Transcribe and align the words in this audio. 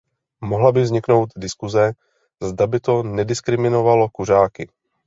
Mohla 0.41 0.71
by 0.71 0.81
vzniknout 0.81 1.29
diskuse, 1.35 1.91
zda 2.41 2.67
by 2.67 2.79
to 2.79 3.03
nediskriminovalo 3.03 4.09
kuřáky. 4.09 4.69